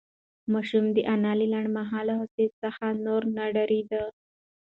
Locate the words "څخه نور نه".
2.61-3.43